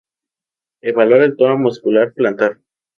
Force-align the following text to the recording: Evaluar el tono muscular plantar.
Evaluar 0.93 1.21
el 1.27 1.37
tono 1.37 1.59
muscular 1.59 2.11
plantar. 2.15 2.55